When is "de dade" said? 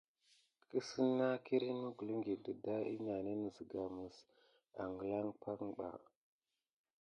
2.45-2.93